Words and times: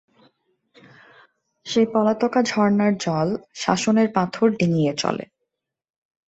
সে 1.65 1.81
পলাতকা 1.93 2.41
ঝরনার 2.43 2.93
জল, 2.97 3.27
শাসনের 3.53 4.07
পাথর 4.13 4.47
ডিঙিয়ে 4.59 4.93
চলে। 4.93 5.25